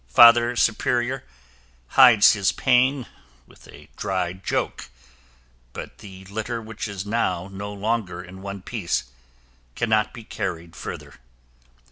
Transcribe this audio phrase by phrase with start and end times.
[0.07, 1.25] Father Superior
[1.89, 3.05] hides his pain
[3.45, 4.89] with a dry joke,
[5.73, 9.03] but the litter which is now no longer in one piece
[9.75, 11.19] cannot be carried further.